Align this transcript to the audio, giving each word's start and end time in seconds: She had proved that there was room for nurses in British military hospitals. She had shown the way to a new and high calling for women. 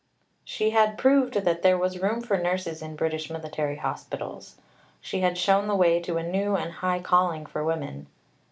She 0.43 0.71
had 0.71 0.97
proved 0.97 1.35
that 1.35 1.61
there 1.61 1.77
was 1.77 1.99
room 2.01 2.21
for 2.21 2.35
nurses 2.35 2.81
in 2.81 2.95
British 2.95 3.29
military 3.29 3.75
hospitals. 3.75 4.55
She 4.99 5.19
had 5.19 5.37
shown 5.37 5.67
the 5.67 5.75
way 5.75 5.99
to 6.01 6.17
a 6.17 6.23
new 6.23 6.55
and 6.55 6.71
high 6.71 7.01
calling 7.01 7.45
for 7.45 7.63
women. 7.63 8.07